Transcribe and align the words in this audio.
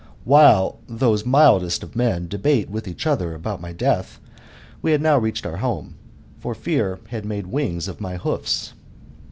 While 0.23 0.79
those 0.89 1.27
mildest 1.27 1.83
of 1.83 1.91
men^ 1.91 2.27
debate 2.27 2.71
with 2.71 2.87
each 2.87 3.05
other 3.05 3.35
about 3.35 3.61
my 3.61 3.71
death, 3.71 4.19
we 4.81 4.93
had 4.93 4.99
now 5.03 5.19
reached 5.19 5.45
our 5.45 5.57
home; 5.57 5.93
for 6.39 6.55
fear 6.55 6.97
had 7.09 7.23
made 7.23 7.45
wings 7.45 7.87
of 7.87 8.01
my 8.01 8.17
hoofs. 8.17 8.73